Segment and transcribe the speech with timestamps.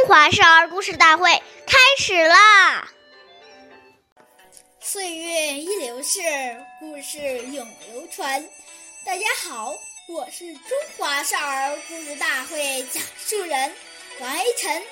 [0.00, 1.30] 中华少儿故事大会
[1.66, 2.88] 开始啦！
[4.80, 6.20] 岁月一流逝，
[6.78, 8.42] 故事永流传。
[9.04, 9.74] 大家好，
[10.08, 10.62] 我是中
[10.96, 13.74] 华少儿故事大会讲述人
[14.20, 14.82] 王一晨，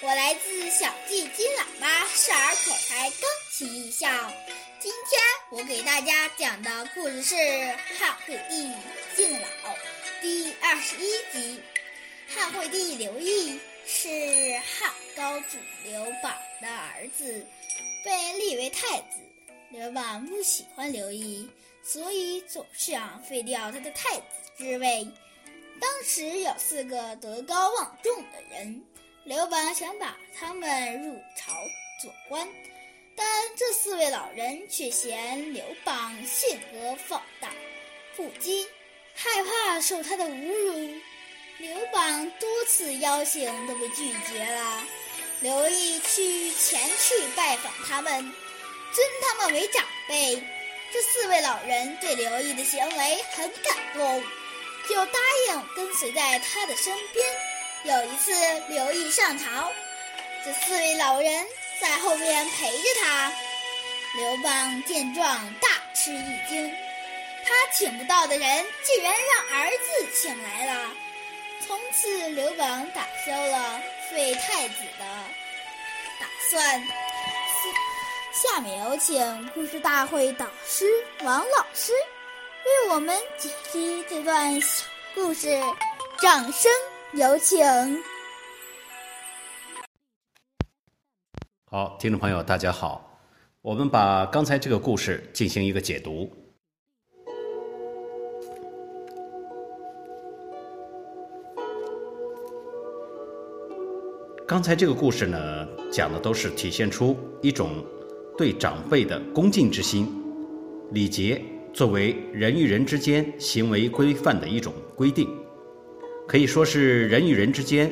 [0.00, 3.20] 我来自小季金喇叭少儿口才钢
[3.52, 4.08] 琴艺校。
[4.80, 7.36] 今天我给大家讲的故事是
[8.00, 8.72] 《汉惠帝
[9.14, 9.38] 敬老》
[10.20, 11.62] 第二十一集。
[12.34, 14.08] 汉惠帝刘毅是
[14.58, 17.46] 汉高祖刘邦的儿子，
[18.04, 19.20] 被立为太子。
[19.70, 21.48] 刘邦不喜欢刘毅，
[21.84, 24.22] 所以总是想废掉他的太子
[24.58, 25.06] 之位。
[25.80, 28.82] 当时有四个德高望重的人，
[29.24, 31.52] 刘邦想把他们入朝
[32.02, 32.46] 做官。
[33.14, 33.26] 但
[33.56, 37.50] 这四位老人却嫌刘邦性格放荡
[38.16, 38.66] 不羁，
[39.14, 41.00] 害怕受他的侮辱。
[42.66, 44.82] 次邀请都被拒绝了。
[45.40, 48.12] 刘毅去前去拜访他们，
[48.92, 50.42] 尊他们为长辈。
[50.92, 54.22] 这四位老人对刘毅的行为很感动，
[54.88, 57.26] 就答应跟随在他的身边。
[57.84, 58.32] 有一次，
[58.68, 59.70] 刘毅上朝，
[60.44, 61.46] 这四位老人。
[61.78, 63.30] 在后面陪着他，
[64.14, 66.74] 刘邦见状大吃一惊，
[67.44, 70.90] 他请不到的人竟然让儿子请来了。
[71.60, 75.04] 从此，刘邦打消了废太子的
[76.20, 76.82] 打算。
[78.32, 80.84] 下面有请故事大会导师
[81.24, 81.92] 王老师
[82.64, 84.84] 为我们解析这段小
[85.14, 85.58] 故事，
[86.20, 86.70] 掌声
[87.14, 87.64] 有请。
[91.70, 93.18] 好，听众朋友，大家好。
[93.62, 96.30] 我们把刚才这个故事进行一个解读。
[104.48, 107.84] 刚才这个故事呢，讲的都是体现出一种
[108.38, 110.06] 对长辈的恭敬之心。
[110.92, 115.28] 礼节作为人与人之间行为规范的一种规定，
[116.28, 117.90] 可以说是人与人之间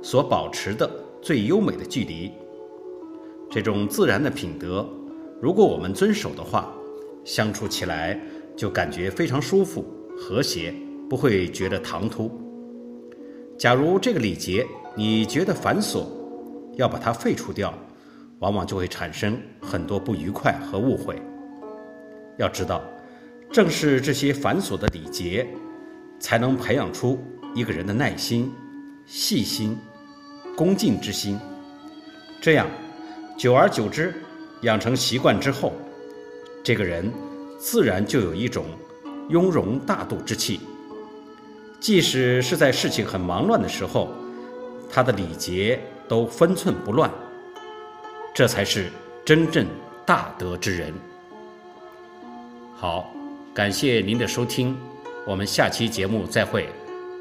[0.00, 0.90] 所保持的
[1.20, 2.32] 最优美的距离。
[3.50, 4.88] 这种自然的品德，
[5.42, 6.72] 如果我们遵守的话，
[7.22, 8.18] 相处起来
[8.56, 9.84] 就感觉非常舒服、
[10.16, 10.74] 和谐，
[11.10, 12.30] 不会觉得唐突。
[13.58, 16.06] 假如这个礼节你觉得繁琐，
[16.74, 17.72] 要把它废除掉，
[18.40, 21.20] 往往就会产生很多不愉快和误会。
[22.36, 22.82] 要知道，
[23.50, 25.46] 正是这些繁琐的礼节，
[26.20, 27.18] 才能培养出
[27.54, 28.52] 一个人的耐心、
[29.06, 29.76] 细心、
[30.54, 31.40] 恭敬之心，
[32.40, 32.66] 这样。
[33.38, 34.14] 久而久之，
[34.60, 35.72] 养成习惯之后，
[36.62, 37.10] 这个人
[37.58, 38.66] 自然就有一种
[39.30, 40.60] 雍容大度之气。
[41.80, 44.10] 即使是在事情很忙乱的时候，
[44.92, 47.10] 他的礼节都分寸不乱。
[48.32, 48.88] 这才是
[49.24, 49.66] 真正
[50.06, 50.94] 大德之人。
[52.76, 53.10] 好，
[53.52, 54.76] 感谢您的收听，
[55.26, 56.68] 我们下期节目再会。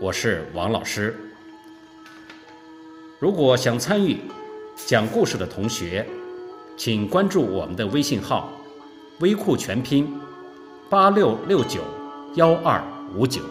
[0.00, 1.14] 我是王老师。
[3.20, 4.18] 如果想参与。
[4.86, 6.06] 讲故事的同学，
[6.76, 8.48] 请关注我们的微信号
[9.18, 10.08] “微库全拼
[10.88, 11.80] 八六六九
[12.36, 12.80] 幺二
[13.12, 13.42] 五九”。